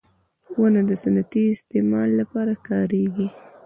•ونه 0.59 0.81
د 0.89 0.91
صنعتي 1.03 1.43
استعمال 1.55 2.09
لپاره 2.19 2.53
کارېږي. 2.67 3.27